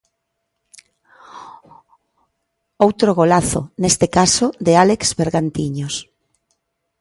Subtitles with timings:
[2.85, 5.93] Outro golazo, neste caso de Álex Bergantiños.